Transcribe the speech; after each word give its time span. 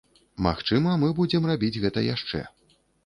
Магчыма, 0.45 0.95
мы 1.03 1.09
будзем 1.19 1.47
рабіць 1.51 1.81
гэта 1.85 2.03
яшчэ. 2.15 2.43